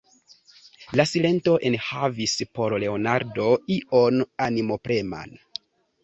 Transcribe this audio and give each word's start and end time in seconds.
La 0.99 1.03
silento 1.09 1.51
enhavis 1.69 2.33
por 2.59 2.75
Leonardo 2.83 3.49
ion 3.75 4.17
animopreman. 4.47 5.37